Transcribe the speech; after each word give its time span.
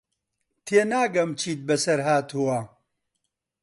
تێناگەم 0.65 1.29
چیت 1.39 1.59
بەسەر 1.67 1.99
هاتووە. 2.07 2.59